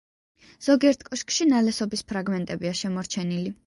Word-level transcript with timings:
ზოგიერთ 0.67 1.05
კოშკში 1.11 1.49
ნალესობის 1.53 2.07
ფრაგმენტებია 2.15 2.77
შემორჩენილი. 2.85 3.59